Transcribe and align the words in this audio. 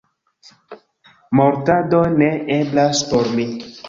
Mortado 1.39 1.99
ne 2.21 2.31
eblas 2.57 3.03
por 3.13 3.31
mi. 3.41 3.47